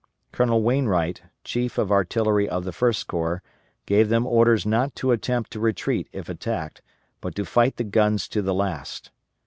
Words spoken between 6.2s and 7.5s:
attacked, but to